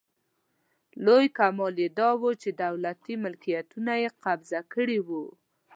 [1.05, 5.25] لوی کمال یې داوو چې دولتي ملکیتونه یې قبضه کړي وو.